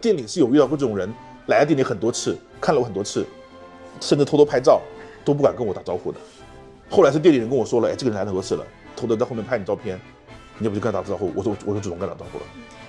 [0.00, 1.12] 店里是有遇到过这种人，
[1.48, 3.26] 来了店里很多次，看了我很多次，
[4.00, 4.80] 甚至偷偷拍照，
[5.24, 6.18] 都不敢跟我打招呼的。
[6.88, 8.64] 后来是店里人跟我说了，哎，这个人来了很多次了，
[8.96, 10.00] 偷偷在后面拍你照片，
[10.56, 11.30] 你要不就跟他打招呼？
[11.36, 12.44] 我说我就主动跟他打招呼了。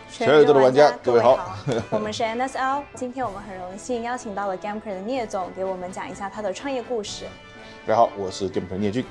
[0.09, 1.57] 全宇宙的玩家，各位好，
[1.91, 7.25] 我们是 NSL，今天我们很荣幸邀请到了 Gameplay 的聂总，给我们讲一下他的创业故事。
[7.85, 9.03] 大家好，我是 Gameplay 聂俊。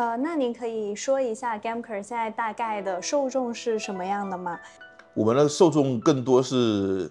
[0.00, 4.58] 呃，那您可以说一下 Gamker 现在大概的受众是什么样的吗？
[5.12, 7.10] 我们的受众更多是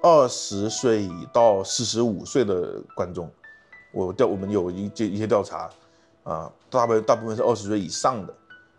[0.00, 3.28] 二十岁到四十五岁的观众。
[3.92, 5.68] 我调我们有一些一些调查，
[6.22, 8.34] 啊，大部分大部分是二十岁以上的，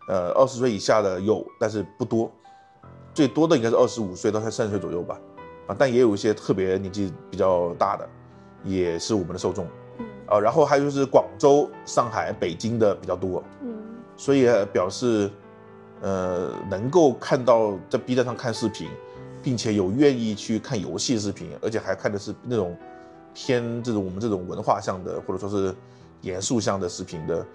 [0.08, 2.32] 呃，二十岁以下的有，但是不多。
[3.12, 5.20] 最多的应该是二十五岁到三十岁左右吧，
[5.66, 8.08] 啊，但也有一些特别年纪比较大的，
[8.64, 9.66] 也是我们的受众。
[10.28, 13.76] 呃，然后还有就是广州、上海、北京的比较多，嗯，
[14.16, 15.30] 所以表示，
[16.00, 18.88] 呃，能够看到在 B 站上看视频，
[19.42, 22.76] 并且有愿意去看游戏视频，而且还看的是那种
[23.34, 25.74] 偏这种我们这种文化向的，或者说是
[26.22, 27.46] 严肃向的视频的，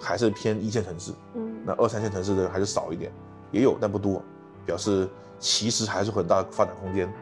[0.00, 3.10] 还是偏一线城市，嗯，那二三线城市的还是少一点，
[3.50, 4.22] 也有但不多，
[4.64, 5.08] 表示
[5.40, 7.12] 其实还是很大的发展空间，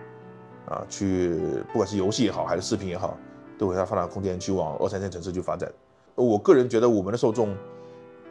[0.66, 1.30] 啊，去
[1.72, 3.16] 不管是游戏也好，还是视频也好。
[3.58, 5.70] 都有它发展空间，去往二三线城市去发展。
[6.14, 7.54] 我个人觉得，我们的受众、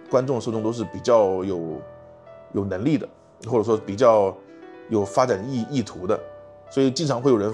[0.10, 1.80] 观众受众都是比较有
[2.54, 3.08] 有能力的，
[3.46, 4.36] 或者说比较
[4.90, 6.20] 有发展意意图的，
[6.70, 7.54] 所以经常会有人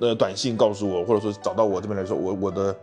[0.00, 2.74] 呃短信告诉我，或者说找到我这边来说，我我的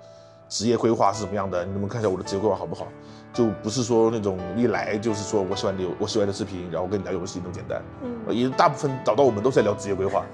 [0.47, 1.65] 职业规划是什么样的？
[1.65, 2.87] 你们看一下我的职业规划好不好？
[3.31, 7.79] 就不是说那种一来就是说我喜欢你我喜欢的视频，然后跟你聊游戏那么简单。
[8.01, 10.25] 嗯，也大部分找到我们都是在聊职业规划，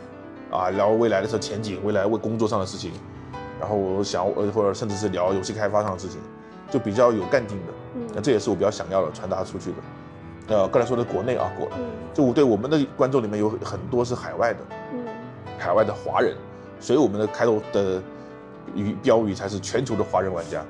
[0.49, 2.93] 啊，聊未来的时候前景，未来为工作上的事情。
[3.65, 6.21] 然后我想，呃，或者甚至是聊游戏开发上的事情，
[6.69, 7.73] 就比较有干劲的。
[7.95, 10.55] 嗯，那这也是我比较想要的传达出去的。
[10.55, 14.59] 呃，刚才说的国内啊，国，嗯，就我对我们的观众里面有很多是海外的，
[14.93, 15.03] 嗯，
[15.57, 16.37] 海外的华人，
[16.79, 17.99] 所以我们的开头的
[18.75, 20.63] 语标语才是全球的华人玩家，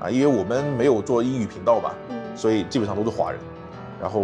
[0.00, 3.38] 啊，因为我们没有做英语频道吧，嗯，所以基本上都是华人。
[4.00, 4.22] 然后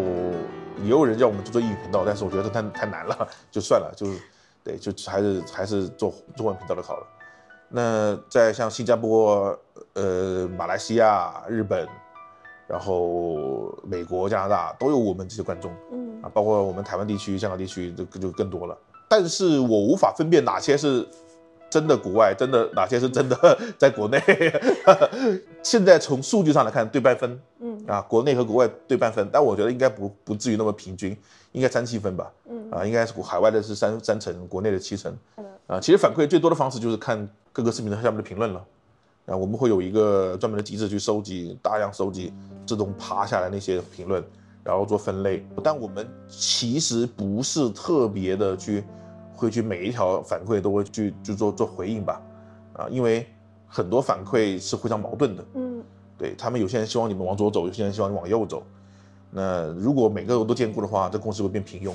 [0.82, 4.06] 也有人叫我们做做英语频道，但是我觉得太太难了，就算了，就
[4.64, 7.06] 对，就还是还是做中文频道的好了。
[7.68, 9.58] 那在像新加坡、
[9.94, 11.86] 呃、马来西亚、日本，
[12.68, 18.78] 然后美国、加拿大都有我们这些观众，嗯啊，包括我们台湾地区、香港地区就就更多了。
[19.08, 21.06] 但是我无法分辨哪些是
[21.68, 24.20] 真的国外，真的哪些是真的在国内。
[25.62, 31.16] 现在从数据上来看，对半分，嗯啊，国内和国外对半分，但我觉得应该不不至于那么平均，
[31.52, 35.16] 应该三七分吧，嗯啊，应该是海外的是三三成，国内的七成，
[35.66, 37.28] 啊，其实反馈最多的方式就是看。
[37.56, 38.62] 各个视频的下面的评论了，
[39.24, 42.30] 啊，我们会有一个专门的机制去收集，大量收集，
[42.66, 44.22] 自动爬下来那些评论，
[44.62, 45.42] 然后做分类。
[45.64, 48.84] 但我们其实不是特别的去，
[49.34, 52.20] 会去每一条反馈都会去去做做回应吧，
[52.74, 53.26] 啊，因为
[53.66, 55.42] 很多反馈是互相矛盾的。
[55.54, 55.82] 嗯，
[56.18, 58.62] 对他们有些人希望你们往左走，有些人希望你往右走。
[59.30, 61.90] 那如果每个都兼顾的话，这公司会变平庸。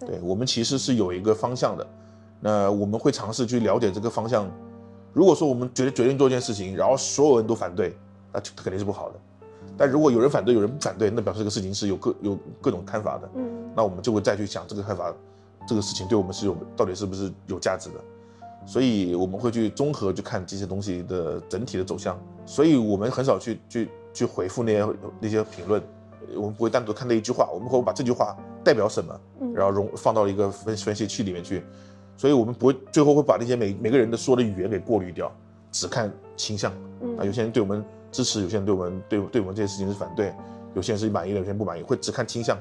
[0.00, 1.86] 对，我们其实是有一个方向的，
[2.40, 4.50] 那我们会尝试去了解这个方向。
[5.16, 7.96] 如果说我们决决定做一件事情，然后所有人都反对，
[8.34, 9.14] 那就肯定是不好的。
[9.74, 13.30] 但如果有人反对，有人不反对，那表示这个事情是有各有各种看法的。
[13.34, 15.10] 嗯，那我们就会再去想这个看法，
[15.66, 17.94] 这个事情对我们是有到底是不是有价值的。
[18.66, 22.20] 所以我们会去综合去看这些东西的整体的走向。
[22.44, 24.86] 所以我们很少去去去回复那些
[25.18, 25.82] 那些评论，
[26.34, 29.18] 我们不会单独看那一句话，我们会把这句话代表什么，
[29.54, 31.64] 然后融放到一个分分析器里面去。
[32.16, 35.30] 所以我们不会最后会把那些每每个人的说的语言给过滤掉，
[35.70, 36.72] 只看倾向。
[37.18, 40.32] 啊，有些人对我们支持，有些人对我们对对我们这些事情是反对，
[40.74, 42.58] 有些人是满意的，有些人不满意，会只看倾向，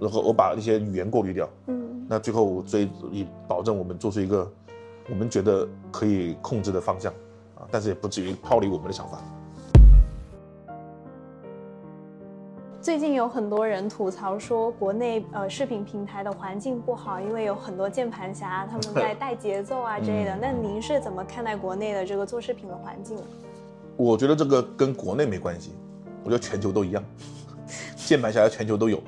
[0.00, 1.48] 然后我把那些语言过滤掉。
[1.66, 4.50] 嗯，那最后所以以保证我们做出一个
[5.08, 7.12] 我们觉得可以控制的方向，
[7.54, 9.22] 啊，但是也不至于抛离我们的想法。
[12.88, 20.34] 最近有很多人吐槽说，国内呃视频平台的环境不好，因为有很多键盘侠他们在带节奏啊之类的。
[20.40, 23.18] 那您是怎么看待国内的这个做视频的环境？
[23.94, 25.72] 我觉得这个跟国内没关系，
[26.24, 27.04] 我觉得全球都一样，
[27.94, 28.98] 键盘侠全球都有，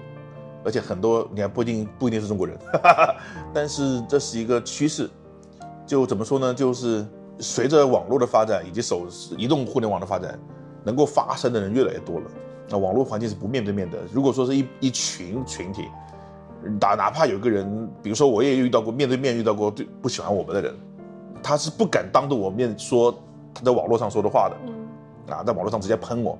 [0.62, 2.58] 而且很多你还不一定不一定是中国人，
[3.54, 5.08] 但是这是一个趋势。
[5.86, 6.52] 就怎么说呢？
[6.52, 7.02] 就是
[7.38, 9.06] 随着网络的发展以及手
[9.38, 10.38] 移动互联网的发展，
[10.84, 12.26] 能够发声的人越来越多了。
[12.70, 13.98] 那网络环境是不面对面的。
[14.12, 15.88] 如果说是一一群群体，
[16.80, 20.74] 哪哪怕有个人，比如说我也遇到过面对面遇到过对不喜欢我们的人，
[21.42, 23.12] 他是不敢当着我面说
[23.52, 26.38] 他在网络上说的话的，嗯，啊，在网络上直接喷我，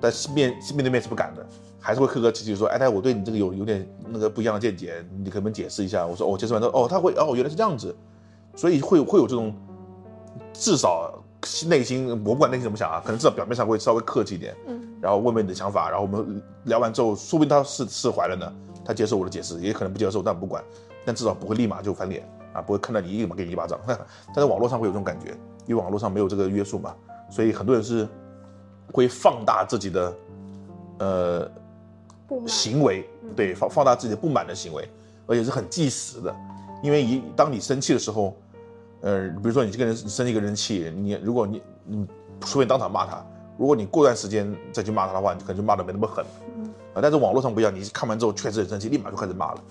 [0.00, 1.46] 但是面面对面是不敢的，
[1.78, 6.06] 还是会客客气气说，哎，但我对你这个有有点那个不一样的见解，你可不可以解释一下？
[6.06, 7.94] 我说，哦，解释完之后，哦，他会，哦，原来是这样子，
[8.56, 9.54] 所以会会有这种，
[10.52, 11.22] 至少
[11.66, 18.52] 内心我不管内心怎么想啊，可能至少表面上会稍微客气一点，嗯，然后问问你的想法，然后我们聊完之后，说不定他是释怀了呢，
[18.84, 20.62] 他接受我的解释，也可能不接受，但不管，
[21.04, 22.22] 但至少不会立马就翻脸。
[22.52, 25.30] 啊，不会看到你立马给你一巴掌， 但在网络上会有这种感觉，
[25.66, 26.94] 因为网络上没有这个约束嘛，
[27.30, 28.06] 所以很多人是
[28.92, 30.14] 会放大自己的
[30.98, 31.50] 呃
[32.46, 34.86] 行为，对，放放大自己的不满的行为，
[35.26, 36.36] 而且是很计时的，
[36.82, 38.36] 因为一当你生气的时候，
[39.00, 42.06] 呃，比如说你这个人生一个人气，你如果你你
[42.42, 43.24] 除非当场骂他，
[43.62, 46.24] 如果你过段时间再去骂他的话，你可能就骂得没那么狠，
[46.94, 49.62] 啊，但是网络上不一样，你看完之后确实很生气，立马就开始骂了。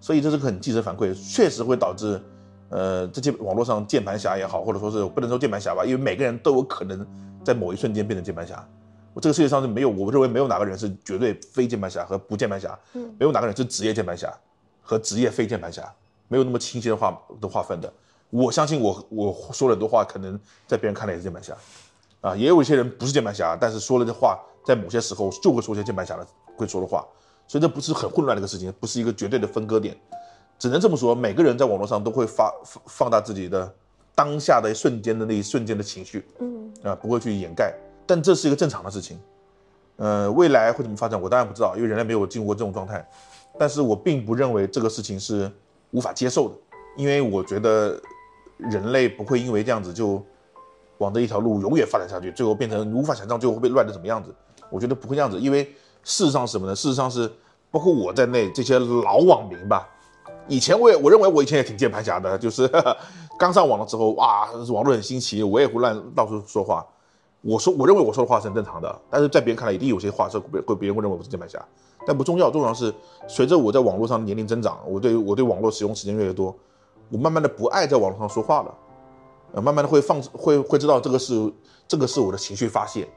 [0.00, 2.22] 所以这是个很即时反馈，确实会导致，
[2.68, 7.04] 呃，这些网络上键盘侠也好，或者说是不能说键盘侠吧，因为每个人都有可能
[7.42, 8.64] 在某一瞬间变成键盘侠。
[9.12, 14.32] 我这个世界上是没有，我认为没有哪个人是绝对非键盘侠和不键盘侠，没有哪个人是职业键盘侠
[14.80, 15.92] 和职业非键盘侠，
[16.28, 17.92] 没有那么清晰的划的划分的。
[18.30, 20.38] 我相信我我说了很多话，可能
[20.68, 21.52] 在别人看来也是键盘侠，
[22.24, 26.26] 啊，也有一些人不是键盘侠，但是说了的话，在某些时候就会说些键盘侠的
[26.56, 27.06] 会说的话。
[27.46, 29.94] 所以这不是很混乱的一个事情，不是一个绝对的分割点，
[30.58, 31.14] 只能这么说。
[31.14, 33.70] 每个人在网络上都会发放放大自己的
[34.14, 37.74] 当下的一瞬间的那一瞬间的情绪，嗯啊，不会去掩盖。
[38.06, 39.20] 但这是一个正常的事情。
[39.96, 43.06] 呃，未来会怎么发展，我当然不知道，因为人类没有进入过这种状态。
[43.58, 45.52] 但是我并不认为这个事情是
[45.90, 46.54] 无法接受的，
[46.96, 48.00] 因为我觉得
[48.56, 50.24] 人类不会因为这样子就
[50.98, 54.34] 往这一条路永远发展下去，最后变成无法想象最后会被乱的什么样子。
[54.70, 55.72] 我觉得不会这样子，因为。
[56.06, 56.76] 事实上是什么呢？
[56.76, 57.26] 事实上是，
[57.70, 59.88] 包括我在内这些老网民吧。
[60.46, 62.94] 以前我也我认为我以前也挺键盘侠的，就是呵 呵
[63.38, 66.86] 刚上网的时候，哇，网络很新奇，我也会乱到处说话。
[67.40, 71.58] 我说我认为我说的话是很正常的，但是在别人看来，一定有些话是会会别人会认为我是键盘侠。
[72.06, 72.92] 但不重要，重要是
[73.26, 76.54] 随着我在网络上年龄增长，我对我对网络使用时间越来越多，
[77.08, 78.74] 我慢慢的不爱在网络上说话了，
[79.54, 81.52] 呃，慢慢的会放会会知道这个是
[81.86, 83.08] 这个是我的情绪发泄。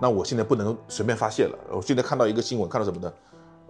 [0.00, 1.58] 那我现在不能随便发泄了。
[1.70, 3.12] 我现在看到一个新闻，看到什么呢？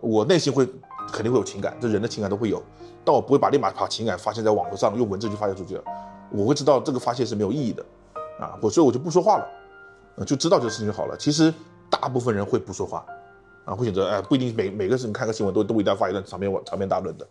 [0.00, 0.66] 我内心会
[1.12, 2.62] 肯定会有情感，这人的情感都会有，
[3.04, 5.84] 但我不会把立马把情感发泄在网络上，用文字去发泄出去了。
[6.30, 7.84] 我会知道这个发泄是没有意义的，
[8.38, 11.16] 啊，我所以我就不说话了，就知道这个事情就好了。
[11.16, 11.52] 其实
[11.88, 13.04] 大部分人会不说话，
[13.64, 17.26] 啊，会选择哎，不一定每每个事情看个新闻都都一定要发一段长篇长篇大论的。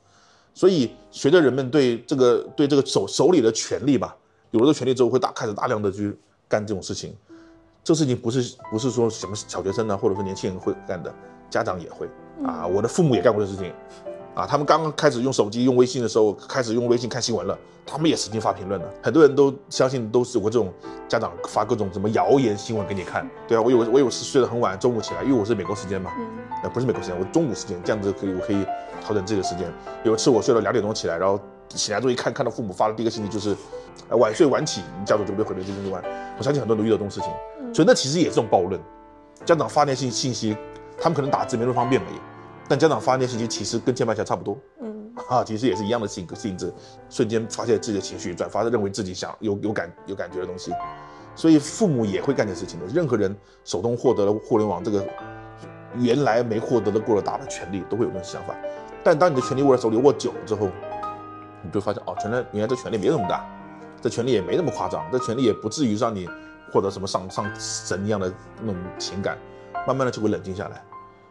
[0.53, 4.15] 所以随着人们对这个对这个手手里的权利吧，
[4.51, 6.17] 有了这个权利之后，会大开始大量的去
[6.47, 7.15] 干这种事情。
[7.83, 11.13] 这事情不是不是说什么小学生呢，或者说年轻人会干的，
[11.49, 12.05] 家长也会
[12.45, 12.67] 啊。
[12.67, 13.71] 我的父母也干过这事情，
[14.35, 18.89] 啊，他们刚刚开始用手机、用微信的时候，开始用微信看新闻了，他们也使劲发评论了。
[19.01, 20.73] 很多人都相信都是我这种
[21.07, 23.25] 家长发各种什么谣言新闻给你看。
[23.47, 26.11] 对啊，我有我有时睡得很晚，中午起来，因为我是美国时间嘛，
[26.61, 28.65] 呃，不是美国时间，我中午时间，这样子可以我可以
[29.01, 29.71] 调整自己的时间。
[30.03, 31.39] 有一次我睡到两点钟起来，然后
[31.69, 33.55] 起来之后一看，看到父母发的第一个信息就是，
[34.09, 36.03] 呃，晚睡晚起，你家族就会毁灭这一晚。
[36.37, 37.29] 我相信很多人都遇到这种事情。
[37.73, 38.79] 所以那其实也是这种暴论，
[39.45, 40.55] 家长发那信信息，
[40.97, 42.19] 他们可能打字没那么方便而已，
[42.67, 46.73] 但家长发那信息其实跟键盘侠差不多，嗯，啊，其实也是一样的性格性质，
[47.09, 50.71] 瞬间发泄自己的情绪，转发认为自己想有有感有感觉的东西，
[51.35, 52.85] 所以父母也会干这事情的。
[52.87, 55.05] 任何人手中获得了互联网这个
[55.95, 58.55] 原来没获得的过了大的权利，都会有这种想法。
[59.03, 60.69] 但当你的权利握在手里握久了之后，
[61.63, 63.45] 你就发现哦，原来原来这权利没那么大，
[64.01, 66.27] 这权利也没那么夸张，这权利也不至于让你。
[66.69, 69.37] 获得什么上上神一样的那种情感，
[69.87, 70.83] 慢慢的就会冷静下来。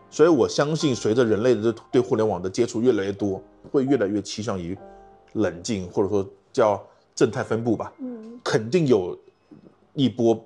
[0.09, 4.75] 所以我相信，随着人类的对互联网的接触越来越多，会越来越趋向于
[5.35, 6.83] 冷静，或者说叫
[7.15, 7.93] 正态分布吧。
[7.99, 9.15] 嗯，肯定有
[9.93, 10.43] 一波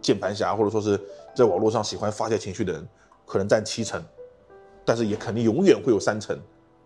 [0.00, 1.00] 键盘侠，或者说是
[1.32, 2.88] 在网络上喜欢发泄情绪的人，
[3.24, 4.02] 可能占七成，
[4.84, 6.36] 但是也肯定永远会有三成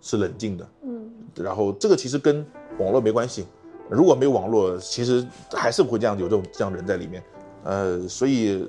[0.03, 0.69] 是冷静的。
[0.83, 0.96] 嗯，
[1.37, 2.45] 然后这个其实跟
[2.79, 3.47] 网络没关系。
[3.89, 7.23] 如果没有网络，其实还是不会这样有这种这样人在里面，
[7.63, 8.69] 呃，所以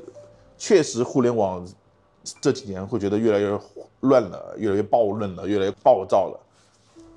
[0.59, 1.67] 确实互联网
[2.39, 3.59] 这几年会觉得越来越
[4.01, 6.39] 乱了，越来越暴论了，越来越暴躁了。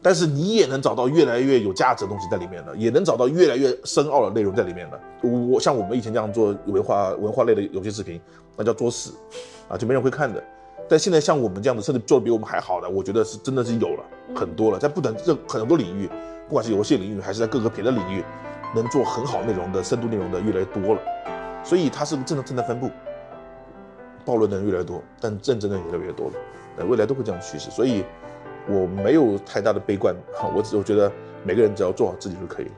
[0.00, 4.98] 但是你也能找到越来越有价值的东西在里面了，也能找到越来越深奥的内容在里面了。
[5.22, 8.18] 我像我们以前这样做文化文化类的有些视频，
[8.56, 9.12] 那叫作死
[9.68, 10.42] 啊，就没人会看的。
[10.88, 14.04] 但现在像我们这样子，甚至做的比我们还好的，我觉得是真的是有了
[14.34, 16.08] 很多了，在不等这很多领域。
[16.48, 18.24] 不管是游戏领域还是在各个别的领域，
[18.74, 21.00] 能做很好内容的深度内容的越来越多了，
[21.62, 22.90] 所以它是正正正在分布，
[24.24, 26.32] 暴露的人越来越多，但认真的人越来越多了，
[26.78, 28.04] 呃，未来都会这样趋势，所以
[28.66, 31.12] 我没有太大的悲观，哈，我只我觉得
[31.44, 32.72] 每个人只要做好自己就可以了。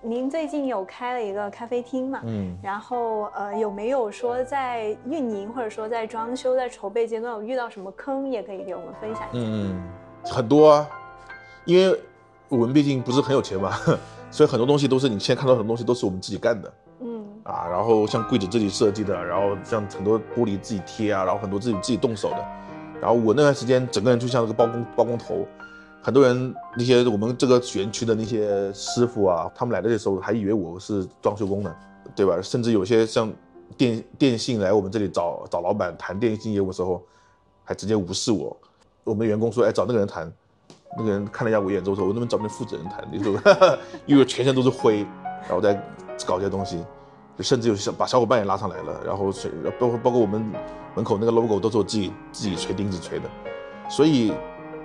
[0.00, 2.20] 您最近有开了一个咖啡厅嘛？
[2.24, 9.40] 嗯，然后呃，有没有说在运营或者说在装修在筹备阶段有遇到什么坑，也可以给我们分享一下。
[9.48, 9.82] 嗯，
[10.24, 10.88] 很多啊，
[11.64, 12.00] 因为
[12.48, 13.72] 我们毕竟不是很有钱嘛，
[14.30, 16.72] 所以很多东西都是你现在看到很多东西都是我们自己干的。
[17.00, 22.44] 嗯啊，然后像柜子自己设计的，然后像很多玻璃自己贴啊，然后很多自己自己动手的。
[23.00, 25.44] 然后我那段时间整个人就像个包工包工头。
[26.00, 31.74] 很多人那些我们这个园区的那些师傅啊，他们来的时候还以为我是装修工呢，
[32.14, 32.40] 对吧？
[32.40, 33.30] 甚至有些像
[33.76, 37.02] 电电信来我们这里找找老板谈电信业务的时候，
[37.64, 38.56] 还直接无视我。
[39.04, 40.32] 我们员工说：“哎，找那个人谈。”
[40.96, 43.38] 那个人看了一下我一眼之后说：“我能不能找那负责人谈？”你说，
[44.06, 45.06] 因为全身都是灰，
[45.42, 45.74] 然后再
[46.26, 46.82] 搞这些东西，
[47.40, 49.30] 甚至有小把小伙伴也拉上来了，然后
[49.78, 50.42] 包括包括我们
[50.94, 53.28] 门口那个 logo 都是我自己自己锤钉子锤的，
[53.90, 54.32] 所以。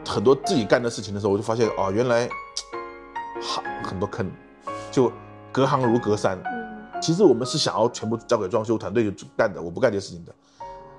[0.06, 2.30] 很多自己干的事情的时候，我就发现啊，原来，
[3.42, 4.30] 好很多坑，
[4.92, 5.12] 就
[5.52, 6.42] 隔行如隔山。
[7.02, 10.34] 其实我们是想要全部交给装修团队去干的，我不干这些事情的。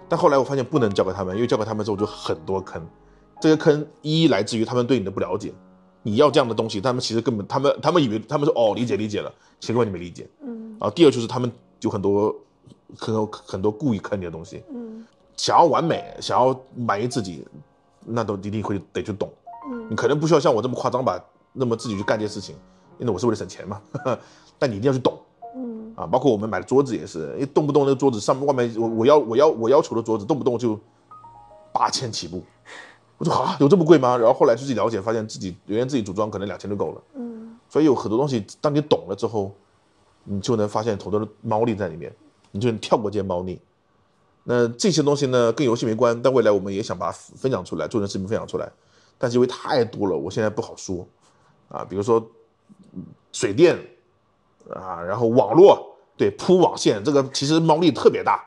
[0.09, 2.87] 但后来我发现不能交给他们，因为交给他们之后就很多坑。
[3.41, 5.53] 这些坑一一来自于他们对你的不了解，
[6.03, 10.29] 你要这样的东西，他们其实根本他们他们以为他们说哦理解理解了，其实根本没理解。
[10.43, 10.77] 嗯。
[10.79, 12.35] 然后第二就是他们有很多
[12.99, 14.63] 很很多故意坑你的东西。
[14.71, 15.07] 嗯。
[15.37, 17.47] 想要完美，想要满意自己。
[18.05, 19.31] 那都一定会得去懂，
[19.71, 22.55] 嗯，你可能不需要像我这么夸张吧，那么自己去干这些事情，
[22.99, 24.19] 因为我是为了省钱嘛，呵呵，
[24.59, 25.19] 但你一定要去懂，
[25.57, 30.79] 嗯，啊，包括我们买的桌子也是，一动不动那个桌子上面外面我我要我要我要求的桌子动不动就
[31.73, 32.43] 八千起步，
[33.19, 34.17] 我说啊有这么贵吗？
[34.17, 39.53] 然后后来自己了解，发现自己原来自己组装可能两千就够了，嗯，所以有很多东西当你懂了之后，
[40.25, 42.15] 你就能发现很多的猫腻在里面，
[42.51, 43.61] 你就能跳过这些猫腻。
[44.45, 48.71] 那这些东西呢，跟游戏没关，但未来我们也想把它分享出来，做成视频分享出来。
[49.17, 51.07] 但是因为太多了，我现在不好说，
[51.69, 52.23] 啊，比如说
[53.33, 53.77] 水电，
[54.69, 58.45] 啊，然后网络，对，铺网线，这个其实猫腻特别大。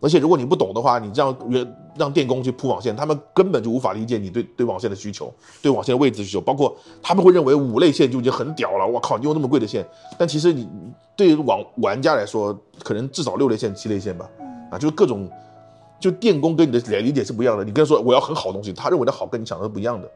[0.00, 9.86] 而且如果你不懂的话，你这样让让电工去铺网线，他们根本就无法理解你对对网线的需求，对网线的位置需求，包括他们会认为五类线就已经很屌了，我靠，你用那么贵的线，
[10.18, 10.68] 但其实你
[11.16, 14.28] 对于网玩家来说，可能至少六类线、七类线吧。
[14.70, 15.28] 啊，就是各种，
[15.98, 17.64] 就电工跟你的理解是不一样的。
[17.64, 20.10] 你跟他说我要很好的东西，他认为的好跟你想的是不一样的。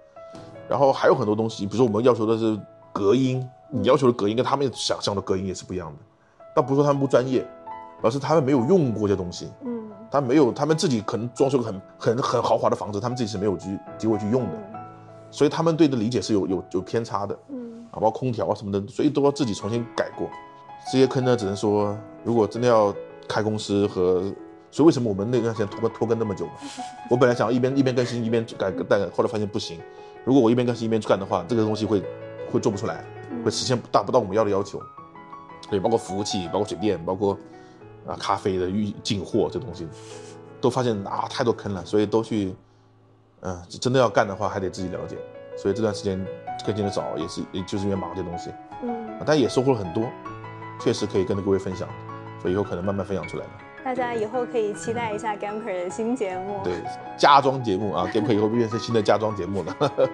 [0.68, 2.58] 然后还有很多东西，比如说我们要求的是
[2.92, 5.98] 隔音，你要求的隔音跟他们想象的隔音也是不一样的。
[6.54, 7.44] 倒不是说他们不专业，
[8.02, 9.48] 而是他们没有用过这东西。
[9.64, 14.52] 嗯，他没有，他们自己可能装修很很很豪华的房子，他们自己是没有去机会去用的，
[15.30, 17.36] 所以他们对的理解是有有有偏差的。
[17.48, 20.28] 嗯，啊，包括空调啊什么的，所以都要自己重新改过。
[20.92, 22.94] 这些坑呢，只能说如果真的要。
[23.30, 24.22] 开公司和，
[24.72, 26.52] 所以为什么我们那段时间拖更拖更那么久呢？
[27.08, 29.78] 我本来想要一边一边更新一边改，但后来发现不行。
[30.24, 32.02] 如果我一边更新一边干的话，这个东西会
[32.50, 33.04] 会做不出来，
[33.44, 34.82] 会实现达不到我们要的要求。
[35.70, 37.38] 对，包括服务器，包括水电，包括
[38.06, 39.86] 啊咖啡的运进货这东西，
[40.60, 42.54] 都发现啊太多坑了，所以都去，
[43.40, 45.16] 嗯、呃，真的要干的话还得自己了解。
[45.56, 46.24] 所以这段时间
[46.66, 48.50] 更新的早，也是也就是因为忙这东西，
[48.82, 50.04] 嗯，但也收获了很多，
[50.80, 51.88] 确实可以跟各位分享。
[52.40, 53.50] 所以以后可能慢慢分享出来了。
[53.82, 56.60] 大家以后可以期待一下 Gamker 的新节目。
[56.62, 56.74] 对，
[57.16, 59.76] 家装节目啊，Gamker 以后变成新的家装节目了。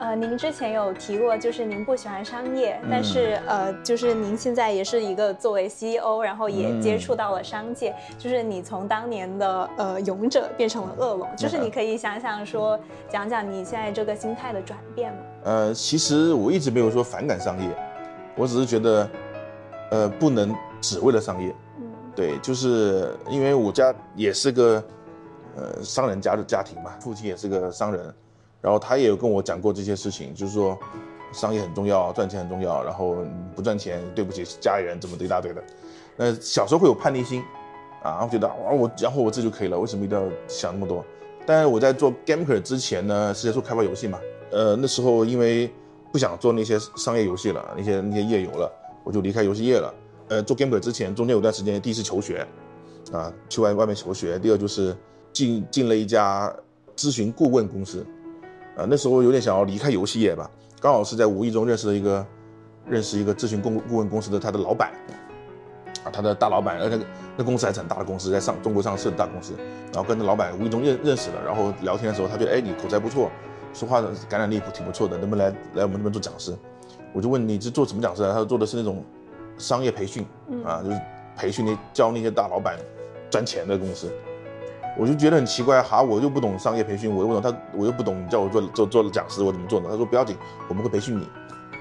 [0.00, 15.18] 呃，您之前有提过，就是您不喜欢商业，嗯、但是呃，就是您现在也是一个作为 CEO，然后也接触到了商界，嗯、就是你从当年的呃勇者变成了恶龙，嗯、就是你可以想想说，讲讲你现在这个心态的转变吗？
[15.44, 17.68] 呃，其实我一直没有说反感商业。
[18.36, 19.08] 我只是觉得，
[19.90, 21.84] 呃，不能只为了商业，嗯，
[22.16, 24.82] 对，就是因为我家也是个，
[25.56, 28.12] 呃，商人家的家庭嘛，父亲也是个商人，
[28.60, 30.76] 然后他也有跟我讲过这些事情，就是说，
[31.32, 33.18] 商业很重要，赚钱很重要，然后
[33.54, 35.62] 不赚钱对不起家里人，怎么的一大堆的，
[36.16, 37.40] 那小时候会有叛逆心，
[38.02, 41.04] 啊，我觉得啊我养活我自己就可以了，为什么一定要想那么多？
[41.46, 44.18] 但是我在做 Gameker 之前呢，是在做开发游戏嘛，
[44.50, 45.72] 呃，那时候因为。
[46.14, 49.92] 不想做那些商业游戏了，那些那些页游了，我就离开游戏业了。
[50.28, 52.46] 呃，做 Gameker 之前，中间有段时间，第一次求学，
[53.12, 54.38] 啊，去外外面求学。
[54.38, 54.96] 第二就是
[55.32, 56.54] 进进了一家
[56.96, 58.06] 咨询顾问公司，
[58.76, 60.48] 啊，那时候有点想要离开游戏业吧，
[60.80, 62.24] 刚好是在无意中认识了一个
[62.88, 64.92] 认识一个咨询顾顾问公司的他的老板，
[66.04, 67.04] 啊，他的大老板，而且那，
[67.38, 69.52] 那公司还是很大的公司，在上中国上市的大公司，
[69.92, 73.32] 然后跟那老板无意中认认识了，然后聊天的时候，他觉得，哎，你口才不错。
[73.74, 76.56] 说话的感染力不挺不错的，能不能来来我们这边做讲师？
[77.12, 78.30] 我就问你是做什么讲师啊？
[78.30, 79.04] 他说做的是那种
[79.58, 80.24] 商业培训，
[80.64, 81.00] 啊，就是
[81.36, 82.78] 培训那教那些大老板
[83.30, 84.10] 赚钱的公司。
[84.96, 89.88] 我就觉得很奇怪哈，我又不懂商业培训，我又不懂他，我又不懂你叫我做做做讲师，我怎么做呢？
[89.90, 90.36] 他说不要紧，
[90.68, 91.28] 我们会培训你。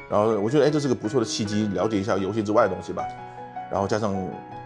[0.10, 3.04] 然后我觉得哎，这是个不错的契机，了解一下游戏之外的东西吧。
[3.72, 4.16] 然后加上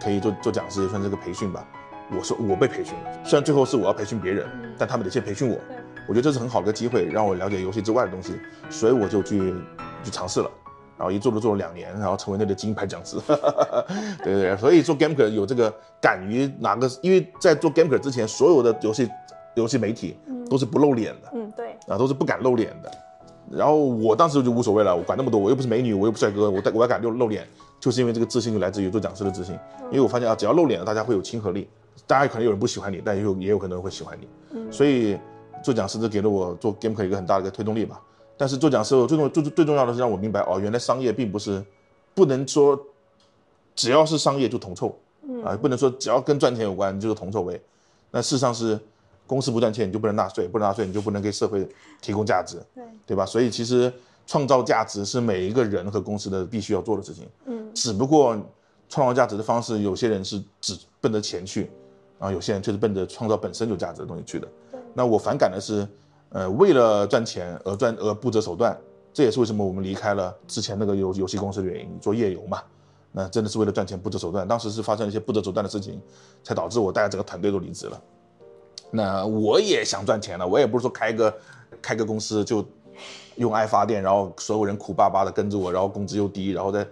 [0.02, 1.66] 可以做做讲师，也算是个培训吧。
[2.10, 5.58] 我说我被培训了，虽然最后是我要培训别人，但他们得先培训我。
[6.08, 8.34] 我觉得这是很好的机会，让我了解游戏之外的东西，
[8.70, 9.54] 所以我就去
[10.04, 10.50] 去尝试了。
[10.98, 13.18] 然后一做就做了两年，然后成为那个金牌讲师。
[14.24, 15.72] 对对对，所以做 Gameker 有这个
[16.02, 19.08] 敢于拿个，因为在做 Gameker 之前，所有的游戏
[19.54, 20.18] 游戏媒体
[20.50, 21.30] 都是不露脸的。
[21.34, 21.78] 嗯，对。
[21.88, 22.92] 啊，都是不敢露脸的。
[23.52, 27.48] 然后我当时就无所谓了，我管那么多，我又不是美女，我又不帅哥，我我还敢露露脸，
[27.80, 29.54] 就是因为这个自信就来自于做讲师的自信。
[29.92, 31.70] 因为我发现啊，只要露脸了，大家会有亲和力，
[32.08, 34.28] 大家可能有人不喜欢你，但也有也有可能会喜欢你。
[34.52, 35.18] 嗯，所以
[35.68, 38.02] 做讲师就给了我做 Gameker 一个很大的一个推动力吧。
[38.38, 41.62] 但是做讲师，最重最最重要的是让我明白哦，原来商业并不是
[42.16, 42.80] 不能说
[43.76, 44.98] 只要是商业就铜臭，
[45.44, 47.62] 啊，不能说只要跟赚钱有关就是铜臭味。
[48.12, 48.80] 那事实上是
[49.26, 51.68] 公司不赚钱你就不能纳税，不能纳税你就不能给社会
[52.00, 53.26] 提供价值，对对吧？
[53.26, 53.92] 所以其实
[54.26, 57.28] 创造价值是每一个人和公司的必须要做的事情。
[57.46, 58.38] 嗯，只不过
[58.88, 61.70] 创造价值的方式，有些人是只奔着钱去，
[62.18, 64.48] 然后有些人却是奔着创造本身有价值的东西去的。
[64.98, 65.88] 那我反感的是。
[66.30, 68.77] 呃，为了赚钱而赚而不择手段，
[69.13, 72.62] 这也是为什么我们离开了之前那个游游戏公司的原因，做夜游嘛。
[73.13, 76.01] 那真的是为了赚钱不择手段，当时是发生了一些不择手段的事情，
[76.44, 78.01] 才导致我带着整个团队都离职了。
[78.92, 81.34] 那我也想赚钱了，我也不是说开个
[81.82, 82.63] 开个公司就
[83.38, 86.86] 用爱发电，然后所有人苦巴巴的跟着我，然后工资又低，然后在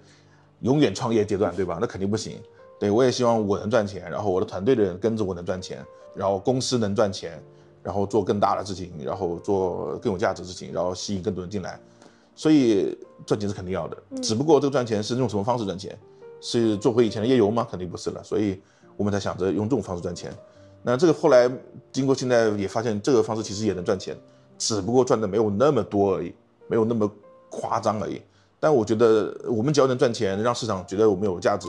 [0.62, 1.78] 永远创业阶段，对吧？
[1.82, 2.40] 那肯定不行。
[2.80, 5.86] 对，我也希望我能赚钱，然后我的团队的人跟着我能赚钱，
[6.16, 7.44] 然后公司能赚钱。
[7.86, 11.80] 然后做更大的事情，然后做更有价值的事情，然后吸引更多人进来，
[12.34, 13.96] 所以赚钱是肯定要的。
[14.24, 15.96] 只不过这个赚钱是用什么方式赚钱？
[16.42, 17.66] 是做回以前的夜游吗？
[17.70, 18.24] 肯定不是了。
[18.24, 18.60] 所以
[18.98, 20.34] 我们才想着用这种方式赚钱。
[20.82, 21.48] 那这个后来
[21.92, 24.18] 经过现在也发现，这个方式其实也能赚钱，
[24.58, 26.34] 只不过赚的没有那么多而已，
[26.68, 27.10] 没有那么
[27.52, 28.20] 夸张而已。
[28.60, 31.68] 但我觉得我们只要能赚钱，让市场觉得我们有价值，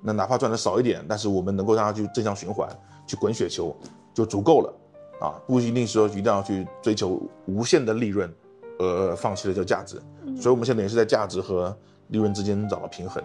[0.00, 2.68] 那哪怕赚的少一点，但是我们能够让它去正向循环，
[3.06, 3.74] 去滚雪球，
[4.12, 4.72] 就足够了。
[5.22, 8.28] 啊，不一定说一定要去追求无限的利润，
[8.80, 10.02] 而放弃了这个价值。
[10.36, 11.74] 所以我们现在也是在价值和
[12.08, 13.22] 利润之间找到平衡。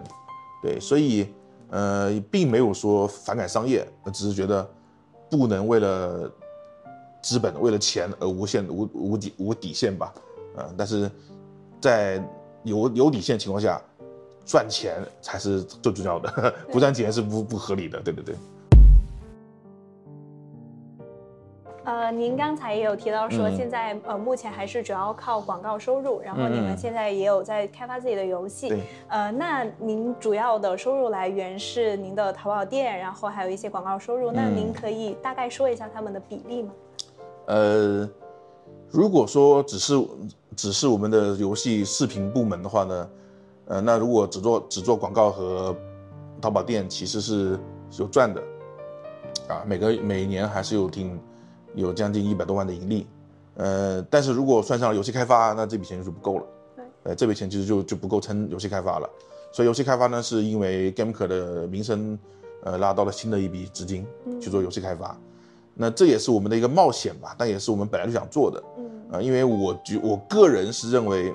[0.62, 1.27] 对，所以
[1.71, 4.69] 呃，并没有说反感商业，只是觉得
[5.29, 6.31] 不能为了
[7.23, 10.13] 资本、为了钱而无限无无底无底线吧。
[10.55, 11.10] 啊，但是
[11.81, 12.23] 在
[12.63, 13.81] 有有底线的情况下，
[14.45, 17.99] 赚钱才是最重要的， 不赚钱是不不合理的。
[18.01, 18.36] 对对对。
[21.88, 28.67] 呃，您刚才也有提到说，现在、嗯、呃目前还是主要靠广告收入，然后你们现在也有在开发自己的游戏。
[28.73, 28.82] 嗯。
[29.08, 34.34] 呃，那您主要的收入来源是您的淘宝店，然后还有一些广告收入。
[34.34, 36.73] 那您可以大概说一下他们的比例吗？
[37.45, 38.10] 呃，
[38.89, 39.93] 如果说只是
[40.58, 43.10] 只是我们的游戏视频部门的话呢，
[43.67, 45.73] 呃，那如果只做只做广告和
[46.41, 47.58] 淘宝店，其实是
[47.97, 48.43] 有赚的，
[49.47, 51.17] 啊，每个每年还是有挺。
[51.81, 53.07] 有将近一百多万的盈利，
[53.55, 56.45] 呃，但是如果算上游戏开发，那这笔钱就是不够了。
[56.75, 59.07] 对，呃，这笔钱其实就就不够撑游戏开发了。
[59.51, 62.17] 所以游戏开发呢，是因为 Gameker 的名声，
[62.63, 64.05] 呃，拉到了新的一笔资金
[64.41, 65.11] 去做游戏开发。
[65.11, 65.21] 嗯。
[65.75, 68.63] 那这也是我们的一个冒险吧，但也是我们本来就想做的。
[68.79, 71.31] 嗯，啊、呃，因为我觉我个人是认为，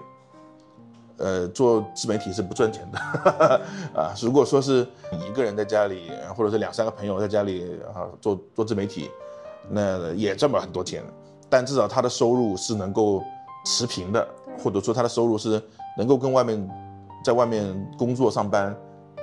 [1.19, 2.99] 呃，做自媒体是不赚钱的。
[3.95, 9.09] 啊，如果说是你一个人在家里，或者是两三个朋友在家里啊做做自媒体。
[9.69, 11.03] 那也赚不了很多钱，
[11.49, 13.23] 但至少他的收入是能够
[13.65, 14.27] 持平的，
[14.59, 15.63] 或者说他的收入是
[15.97, 16.69] 能够跟外面
[17.25, 18.77] 在外面工作上班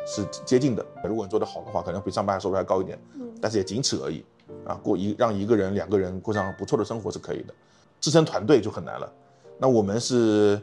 [0.06, 0.86] 是接近的。
[1.04, 3.00] 如果你做得好的话，可能比上班收入还高一点，
[3.42, 4.24] 但是也仅此而已。
[4.66, 7.54] 啊，过一让一个人两个人过上不错的生活是可以的，
[8.00, 9.12] 支撑团队就很难了。
[9.58, 10.60] 那我们是，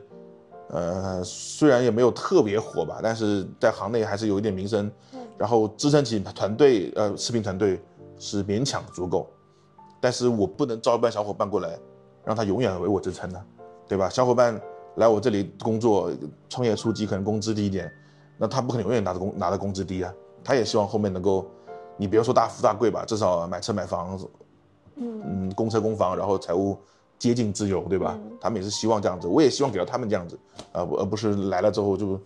[0.69, 4.91] 呃，虽然也没有特别火吧，但是在行内还是有一点名声，
[5.39, 7.81] 然后支撑起团队，呃，视频团队
[8.19, 9.29] 是勉强足够。
[10.07, 11.77] 但是我不能招一帮小伙伴过来，
[12.25, 13.45] 让他永远为我支撑的，
[13.89, 14.09] 对吧？
[14.09, 14.57] 小伙伴
[14.99, 16.13] 来我这里工作，
[16.49, 17.91] 创业初期可能工资低一点，
[18.39, 20.15] 那他不可能永远拿着工拿着工资低啊。
[20.45, 21.45] 他也希望后面能够，
[21.97, 24.17] 你别说大富大贵吧，至少买车买房，
[24.95, 26.79] 嗯嗯，供车供房，然后财务
[27.19, 28.17] 接近自由，对吧？
[28.41, 30.39] 他们也是希望这样子，我也希望给到他们这样子，
[30.71, 32.17] 啊，而不是来了之后就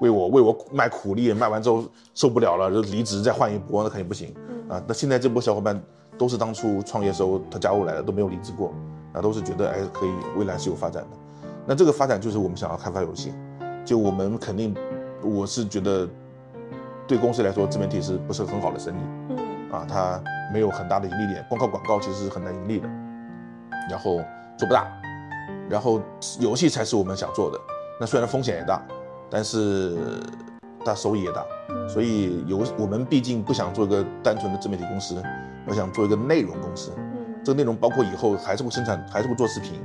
[0.00, 4.34] 为我为我卖苦力，卖完之后受不了了就离职再换一波，那肯定不行
[4.68, 4.82] 啊。
[4.84, 5.80] 那现在这波小伙伴。
[6.20, 8.74] 都是当初创业时候他加入来的，都没有离职过，
[9.10, 11.08] 那都是觉得哎可以，未来是有发展的。
[11.66, 13.32] 那这个发展就是我们想要开发游戏，
[13.86, 14.76] 就我们肯定，
[15.22, 16.06] 我是觉得
[17.06, 18.98] 对公司来说自媒体是不是很好的生意？
[19.30, 19.38] 嗯，
[19.72, 22.86] 啊，它没有很大的盈利点，光靠广告其实是很难盈利的，
[23.88, 24.20] 然后
[24.58, 24.86] 做不大，
[25.70, 26.02] 然后
[26.38, 27.58] 游戏才是我们想做的。
[27.98, 28.82] 那虽然风险也大，
[29.30, 29.96] 但是
[30.84, 31.42] 它收益也大，
[31.88, 35.22] 所以游我们毕竟不想做一个单纯的自媒体公司，
[35.70, 36.90] 我想做一个内容公司。
[37.44, 39.80] 这个内容包括以后还是会生产，还是会做视频，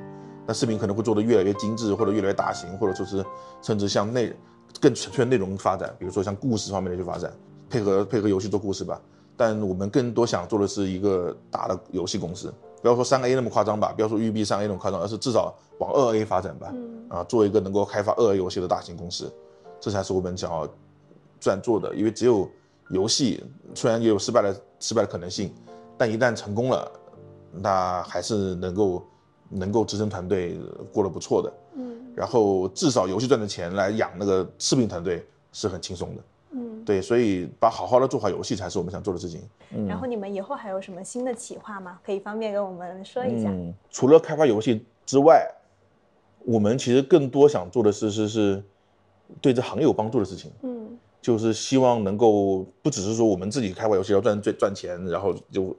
[0.48, 3.24] 那视频可能会做得越来越精致，或者越来越大型，或者说是
[3.62, 4.34] 甚至向内
[4.82, 7.32] 更纯粹内容发展，比如说像故事方面的去发展，
[7.69, 9.00] 配合配合游戏做故事吧。
[9.38, 16.74] 但我们更多想做的是一个大的游戏公司，不要说三 A 那么夸张吧，不要说育碧三 A 那么夸张，而是至少往二 A 发展吧。
[17.10, 19.32] 啊，做一个能够开发二 A 游戏的大型公司，
[19.80, 20.67] 这才是我们想要
[21.39, 21.93] 这样做的。
[21.93, 22.50] 因为只有
[22.89, 23.43] 游戏
[23.74, 25.54] 虽然也有失败的失败的可能性，
[25.98, 26.91] 但一旦成功了，
[27.52, 29.06] 那还是能够
[29.50, 30.60] 能够支撑团队
[30.93, 31.54] 过得不错的。
[31.76, 36.21] 嗯，然后至少游戏赚的钱来养那个视频团队是很轻松的。
[36.58, 39.41] 嗯对，所以把好好的做好游戏才是我们想做的事情。
[39.71, 42.00] 嗯，然后你们以后还有什么新的企划吗？
[42.06, 43.50] 可以方便跟我们说一下。
[43.50, 45.45] 嗯，除了开发游戏之外，
[46.45, 48.63] 我们其实更多想做的是是是，
[49.41, 50.52] 对这行业有帮助的事情。
[50.62, 50.85] 嗯，
[51.26, 55.76] 就是希望能够不只是说我们自己开发游戏要赚赚赚钱，然后就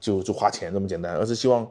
[0.00, 1.64] 就就花钱这么简单，而是希望，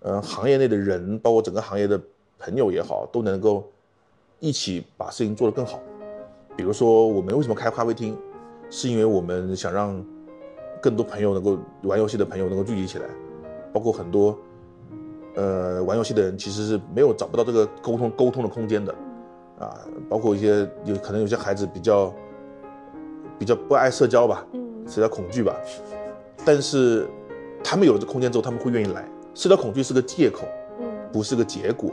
[0.00, 1.96] 呃，行业内的人，包括整个行业的
[2.40, 3.62] 朋友也好，都能够
[4.40, 5.78] 一起把事情做得更好。
[6.56, 8.18] 比如说，我们为什么开咖啡厅，
[8.68, 10.04] 是因为我们想让
[10.82, 13.06] 更多朋友能够玩游戏的朋友能够聚集起来，
[13.72, 14.36] 包括很多
[15.36, 18.92] 呃玩游戏的人其实是没有找不到这个沟通沟通的空间的，
[19.56, 22.12] 啊，包括一些有可能有些孩子比较
[23.38, 24.46] 比较不爱社交吧，
[24.86, 25.54] 社交恐惧吧，
[26.44, 27.06] 但是
[27.62, 29.08] 他们有了这空间之后，他们会愿意来。
[29.34, 30.46] 社交恐惧是个借口，
[31.12, 31.90] 不是个结果，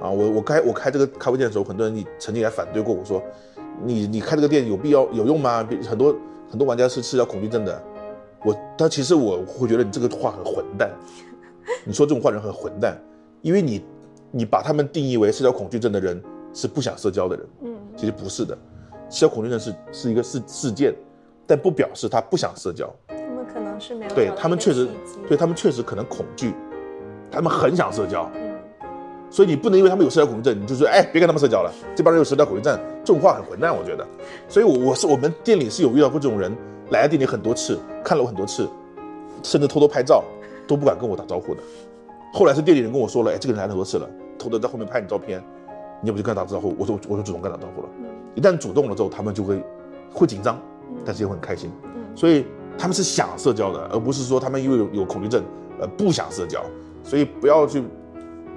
[0.00, 3.22] 啊，我我开我开这个咖啡店的时候，很多人曾经也反对过我说。
[3.84, 5.66] 你你开这个店有必要有用吗？
[5.86, 6.16] 很多
[6.48, 7.82] 很多玩家是社交恐惧症的，
[8.42, 10.90] 我但其实我会觉得你这个话很混蛋，
[11.84, 12.98] 你说这种话人很混蛋，
[13.42, 13.84] 因为你
[14.30, 16.22] 你把他们定义为社交恐惧症的人
[16.54, 18.56] 是不想社交的人，嗯，其实不是的，
[19.16, 20.94] 社交恐惧症是是一个事事件，
[21.46, 24.86] 但不表示他不想社交，他们可能是没有对他们确实
[25.26, 26.52] 对他们确实可能恐惧，
[27.30, 28.30] 他们很想社交。
[29.30, 31.72] 所以你不能因为他们有社交恐惧症，你就说哎，别跟他们社交了。
[31.96, 34.06] 这帮人有社交恐惧症，这种话很混蛋，我觉得。
[34.50, 36.54] 所以，我我是我们店里是有遇到过这种人，
[36.90, 38.68] 来了店里很多次，看了我很多次，
[39.42, 40.22] 甚至偷偷拍照，
[40.68, 41.62] 都不敢跟我打招呼的。
[42.34, 44.06] 后来是店里人跟我说了，哎，这个人来了很多次了，
[44.38, 45.42] 偷偷在后面拍你照片，
[46.02, 46.74] 你要不就跟他打招呼？
[46.78, 47.88] 我说我就主动跟他打招呼了。
[48.34, 49.62] 一旦主动了之后，他们就会
[50.12, 50.58] 会紧张，
[51.04, 51.70] 但是又很开心。
[52.14, 52.46] 所以
[52.78, 55.44] 他们是想社交的，而不是说他们因为有有恐惧症，
[55.80, 56.64] 呃，不想社交。
[57.02, 57.82] 所以不要去。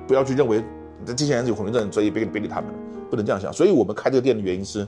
[0.07, 0.65] 不要去认为
[1.05, 2.65] 这机器人有恐惧症，所以别别理他们，
[3.11, 3.53] 不能这样想。
[3.53, 4.87] 所以我们开这个店的原因是，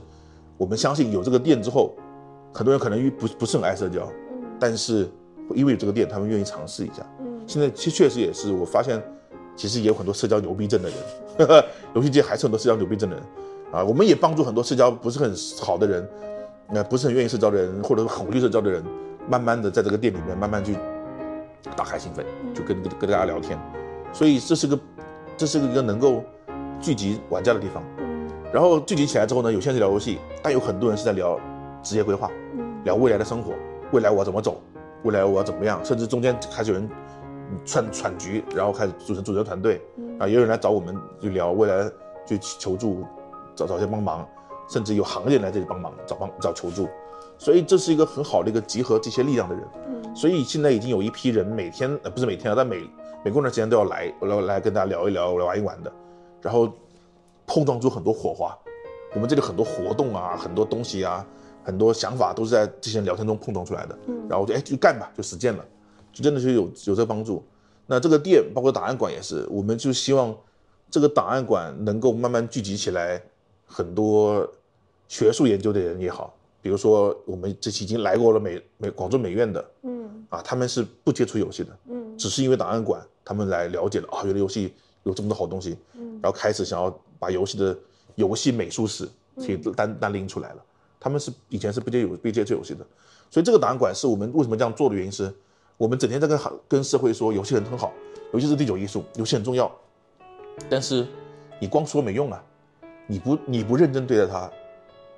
[0.56, 1.94] 我们相信有这个店之后，
[2.52, 4.10] 很多人可能不不是很爱社交，
[4.58, 5.08] 但是
[5.54, 7.06] 因为有这个店，他们愿意尝试一下。
[7.46, 9.00] 现在确确实也是，我发现
[9.56, 10.98] 其实也有很多社交牛逼症的人，
[11.38, 13.24] 呵呵，游戏界还是很多社交牛逼症的人
[13.72, 13.84] 啊。
[13.84, 16.08] 我们也帮助很多社交不是很好的人，
[16.70, 18.82] 那不是很愿意社交的人，或者恐惧社交的人，
[19.28, 20.76] 慢慢的在这个店里面慢慢去
[21.76, 23.58] 打开心扉，就跟跟大家聊天。
[24.12, 24.78] 所以这是个。
[25.34, 26.22] 这是一个能够
[26.78, 27.82] 聚集玩家的地方，
[28.52, 31.40] 然后聚集起来之后呢，有些人是聊游戏，但有很多人是在聊
[31.82, 32.30] 职业规划，
[32.84, 33.54] 聊未来的生活，
[33.92, 34.62] 未来我要怎么走，
[35.02, 36.88] 未来我要怎么样，甚至中间开始有人
[37.64, 39.80] 串串局，然后开始组成组成团队，
[40.18, 41.90] 啊，也有人来找我们就聊未来，
[42.26, 43.04] 去求助，
[43.54, 44.26] 找找些帮忙，
[44.68, 46.88] 甚至有行业来这里帮忙找帮找求助，
[47.38, 49.64] 所以这是一个很好的一个集合这些力量的人，
[50.14, 52.88] 所以现在已经有一批人每天呃不是每天啊，但每
[53.24, 55.92] 每过段时间都要来，来来跟大家聊一聊来，玩一玩的，
[56.40, 56.72] 然后
[57.46, 58.56] 碰撞出很多火花。
[59.14, 61.24] 我们这里很多活动啊，很多东西啊，
[61.62, 63.98] 很多想法都是在这些聊天中碰撞出来的。
[64.06, 65.62] 嗯，然后就哎就干吧，就实践了，
[66.12, 67.42] 就真的是有有这个帮助。
[67.86, 70.36] 那这个店包括档案馆也是，我们就希望
[70.90, 73.20] 这个档案馆能够慢慢聚集起来
[73.66, 74.48] 很多
[75.08, 83.00] 学术研究的人也好，比如说我们这期已经来过了美美广州美院的，嗯，啊他们是不接触游戏的，嗯，只是因为档案馆。
[83.24, 87.78] 他们来了解了啊，原来游戏有这么多好东西，嗯，然后开始想要把游戏的
[88.16, 90.64] 游戏美术史可以单单拎出来了。
[90.98, 92.84] 他们是以前是不接有不接触游戏的，
[93.30, 95.32] 所以这个档案馆是我们为什么这样做的原因是，
[95.76, 97.92] 我们整天在跟 跟社会说游戏很很好，
[98.32, 99.70] 游戏是第九艺术，游戏很重要，
[100.68, 101.06] 但是
[101.60, 102.42] 你光说没用啊，
[103.06, 104.50] 你不你不认真对待它，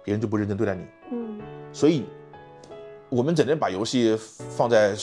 [0.03, 1.40] 别人就不认真对待你，嗯，
[1.73, 2.05] 所以。
[3.11, 4.19] 我们整天把游戏
[4.57, 4.97] 放在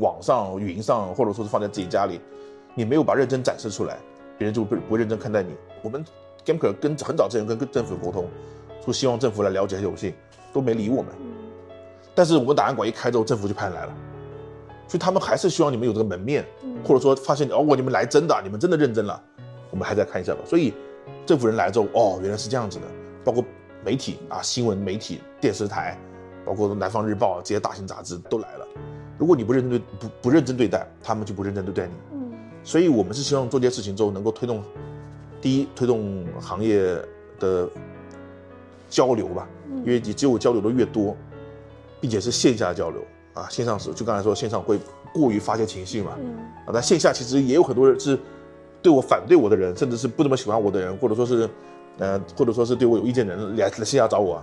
[0.00, 2.20] 网上、云上，或者说是放在自己家里，
[2.76, 3.98] 你没有把认真展示出来，
[4.38, 5.56] 别人就不不认真看待你。
[5.82, 6.04] 我们
[6.44, 8.28] GameCult 跟很早之前跟跟政府沟通，
[8.84, 10.14] 说希望政府来了解游戏，
[10.52, 11.12] 都没理我们。
[12.14, 13.94] 但是我们档案馆一开之后，政府就派人来了，
[14.90, 16.44] 所以他们还是希望你们有这个门面，
[16.84, 19.22] 或者说发现哦，你们来真的，你们真的认真了，
[19.70, 20.40] 我们还在看一下吧。
[20.44, 20.74] 所以
[21.24, 22.86] 政府人来之后，哦，原来是这样子的，
[23.24, 23.44] 包括
[23.84, 25.96] 媒体啊，新闻媒体、电视台，
[26.44, 28.66] 包括南方日报这些大型杂志都来了。
[29.16, 31.92] 如果你不认真对不不认真对待，他们就不认真对待你。
[32.14, 32.32] 嗯，
[32.64, 34.60] 所以我们是希望做这些事情之后能够推动，
[35.40, 37.00] 第一推动行业
[37.38, 37.70] 的
[38.88, 41.16] 交流吧，因为你只有交流的越多，
[42.00, 43.00] 并且是线下交流。
[43.34, 44.78] 啊，线上是就刚才说线上会
[45.12, 48.18] 过于发泄情绪嘛，嗯，啊，但线下其实也有很多人是
[48.82, 51.48] 对我反对我的人，甚至是不怎么喜欢我的人，或者说是，
[51.98, 54.42] 呃，或者说是对我有意见的人来来线下找我，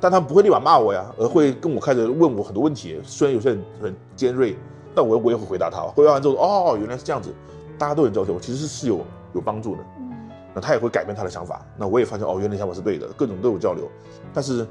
[0.00, 4.56] 但他们不会立马骂我呀，而会跟我开始问我很多问题，虽然有些人很尖锐，
[4.94, 7.34] 但我我也会回答他，回答完之后，哦，原来是这样子，
[7.78, 9.00] 大家都很交流，其实是有
[9.34, 13.88] 有帮助的，嗯，那他也会改变他的想法，那我也发现哦，原来想法是对的，各种都有交流，
[14.34, 14.66] 但是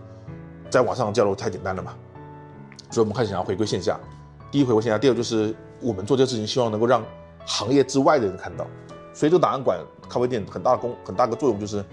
[0.69, 1.93] 在网上交流太简单了嘛。
[2.89, 3.99] 所以，我们开始想要回归线下。
[4.51, 7.03] 第一，回归线下；第二，就是我们做这个事情，希望能够让
[7.45, 8.65] 行业之外的人看到。
[9.13, 11.83] 所以，这个档案馆咖啡店很大的功，很大的作用就是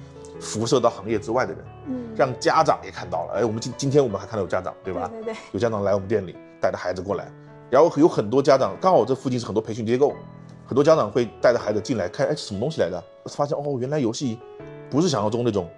[0.41, 3.35] 辐射到行业之外的人，嗯，让家长也看到了。
[3.35, 5.09] 哎，我们今今天我们还看到有家长，对吧？
[5.09, 7.31] 对对对，有家长来我们店里带着孩子过来，
[7.71, 10.15] 然后有很多家长，刚好这附近是很多培训机构，
[10.67, 13.03] 很多家长会带着孩子进来看，哎，什么东西来的？
[13.27, 14.39] 发现哦，原来游戏
[14.91, 15.69] 不是想象中那种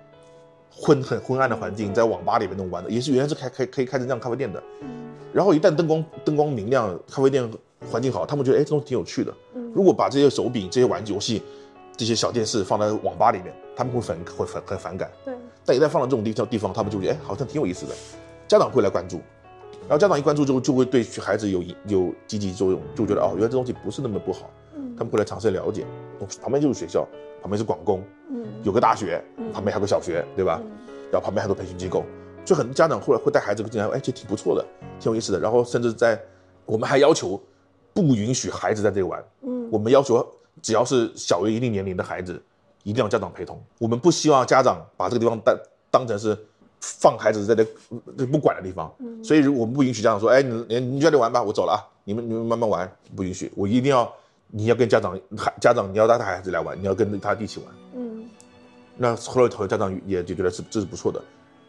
[0.78, 4.62] 昏很昏暗的环境，在网吧里面弄玩的，也是原来是开可以可以开成这样咖啡店的。
[5.32, 7.50] 然后一旦灯光灯光明亮，咖啡店
[7.90, 9.32] 环境好，他们觉得哎，这东西挺有趣的。
[9.74, 11.42] 如果把这些手柄、这些玩具游戏、
[11.96, 15.10] 这些小电视放在网吧里面，他们会反会反很反感。
[15.24, 15.34] 对。
[15.64, 17.94] 但一旦放到这种地方地方，他们就觉得哎，好像挺有意思的。
[18.46, 19.16] 家长会来关注，
[19.82, 24.50] 然后家长一关注之后，就会对孩子有有积极作用，就觉得哦，原来这东西不是那么不好。
[24.96, 25.84] 他们会来尝试了解。
[26.40, 27.06] 旁边就是学校，
[27.46, 30.60] 旁边是广工，嗯，有个大学，旁边还有个小学，对吧？
[31.12, 32.04] 然后旁边还有培训机构。
[32.44, 34.66] 就很多家长后来会带孩子进来，哎，这挺不错的，
[34.98, 35.38] 挺有意思的。
[35.38, 36.20] 然后甚至在，
[36.64, 37.40] 我们还要求
[37.94, 39.24] 不允许孩子在这里玩。
[39.42, 40.26] 嗯，我们要求
[40.60, 42.42] 只要是小于一定年龄的孩子，
[42.82, 43.62] 一定要家长陪同。
[43.78, 45.56] 我们不希望家长把这个地方当
[45.88, 46.36] 当成是
[46.80, 47.64] 放孩子在这
[48.26, 48.92] 不管的地方。
[48.98, 53.52] 嗯，所以我们不允许家长说，哎，你你你在这里玩吧，我走了啊，你们你们慢慢玩，不允许。
[53.54, 54.12] 我一定要
[54.56, 57.68] 你要跟家长孩家长你要带他孩子来玩，你要跟他一起玩。
[57.94, 58.24] 嗯，
[58.96, 61.22] 那后来头家长也就觉得是这是不错的。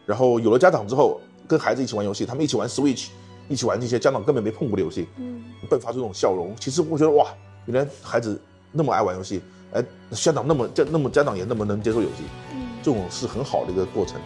[0.06, 3.08] 然后有了家长之后，跟孩子一起玩游戏，他们一起玩 Switch，
[3.46, 6.56] 一起玩这些家长根本没碰过的游戏，嗯，迸发出这种笑容。
[6.58, 7.26] 其实我觉得哇，
[7.66, 8.40] 原来孩子
[8.72, 9.42] 那么爱玩游戏，
[9.74, 12.22] 哎，家长那么家那么家长也那么能接受游戏，
[12.54, 14.18] 嗯，这种是很好的一个过程。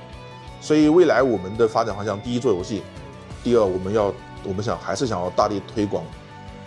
[0.60, 2.80] 所以未来我们的发展方向，第一做游戏，
[3.42, 6.04] 第二我们要我们想还是想要大力推广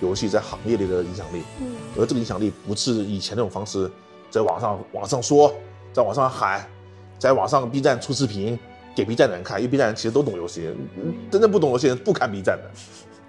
[0.06, 3.90] 游戏在行业里的影响力，嗯，而这个影响力不是以前那种方式，
[4.30, 5.54] 在网上网上说，
[5.92, 6.66] 在网上喊，
[7.18, 8.58] 在网上 B 站出视频。
[8.96, 10.74] 给 B 站的人看，因为 B 站人其实都懂游戏，
[11.30, 12.72] 真正不懂游戏人不看 B 站的，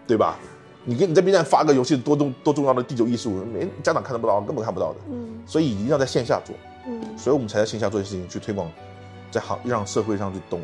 [0.07, 0.39] 对吧？
[0.85, 4.99] 你跟你在 B 站发个游戏多重多重要的第九艺术，没家长看得不到，根本看不到的。
[5.11, 6.55] 嗯，所以一定要在线下做。
[6.87, 8.71] 嗯，所以我们才在线下做一些事情去推广，
[9.33, 10.61] 在行让社会上去懂，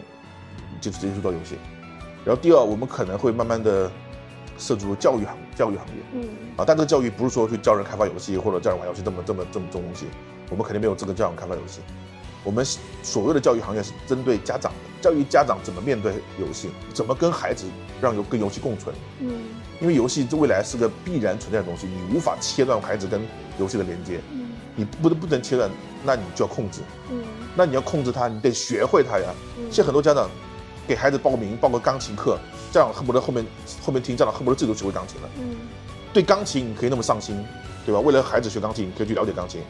[0.81, 1.57] 接触接触到游戏。
[2.25, 3.91] 然后第二，我们可能会慢慢的
[4.63, 5.95] 涉足教育行教育行业。
[6.15, 10.07] 嗯，啊，但这个教育不是说去教人开发游戏或者教人玩游戏这么这么这么重东西，
[10.51, 11.81] 我们肯定没有资格教人开发游戏。
[12.45, 12.65] 我们
[13.03, 14.79] 所谓的教育行业是针对家长的。
[15.01, 17.67] 教育家长怎么面对游戏，怎么跟孩子
[18.01, 18.95] 让游跟游戏共存。
[19.21, 19.31] 嗯，
[19.81, 23.21] 因为游戏这未来是个必然存在的东西，你无法切断孩子跟
[23.59, 24.21] 游戏的连接。
[24.33, 25.71] 嗯，你不能不能切断，
[26.05, 26.81] 那你就要控制。
[27.11, 27.23] 嗯，
[27.57, 29.27] 那你要控制他，你得学会他呀。
[29.59, 30.29] 嗯，现在很多家长
[30.87, 32.39] 给孩子报名报个钢琴课，
[32.73, 33.45] 家长恨不得后面
[33.81, 35.29] 后面听，家长恨不得自己都学会钢琴了。
[35.39, 35.57] 嗯，
[36.13, 37.45] 对钢琴你可以那么上心，
[37.87, 38.01] 对吧？
[38.01, 39.61] 为了孩子学钢琴，你可以去了解钢琴。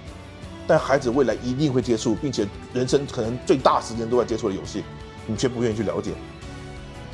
[0.67, 4.85] 但孩子未来一定会接触，并且人生可能最大时间都在接触的游戏。
[5.27, 6.13] 你却不愿意去了解，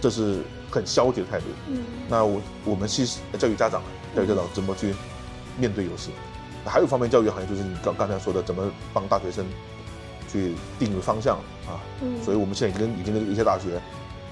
[0.01, 1.45] 这是很消极的态度。
[1.69, 3.83] 嗯，那我我们其实教育家长，
[4.17, 4.95] 教育家长怎么去
[5.59, 6.11] 面对游戏。
[6.65, 9.45] 还有一方面教育行业就是你刚刚才说的，怎么帮大学生
[10.31, 11.37] 去定个方向
[11.67, 11.81] 啊。
[12.03, 13.81] 嗯，所以我们现在已经已经跟一些大学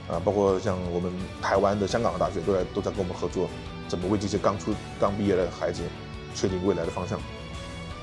[0.08, 3.48] 啊，包括像我们台湾的、香港的大学都在都在跟我们合作，
[3.88, 5.82] 怎么为这些刚出刚毕业的孩子
[6.34, 7.18] 确定未来的方向。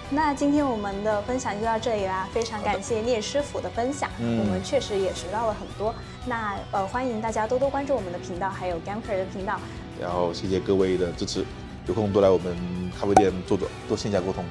[0.10, 5.96] 那今天我们的分享就到这里啦，非常感谢聂师傅的分享，嗯、我们确实也学到了很多。
[6.26, 9.60] 那呃，欢迎大家多多关注我们的频道，还有 Gamper 的频道。
[10.00, 11.44] 然后谢谢各位的支持，
[11.88, 12.56] 有空多来我们
[13.00, 14.44] 咖啡店坐坐，多线下沟通。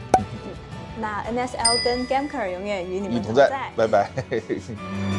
[1.02, 4.08] 那 NSL 跟 Gamker 永远与你们，同在拜拜。